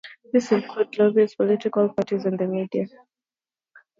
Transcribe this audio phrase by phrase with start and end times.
[0.33, 2.87] These include lobbies, political parties, and the media.